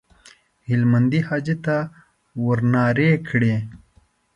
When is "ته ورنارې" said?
1.65-3.11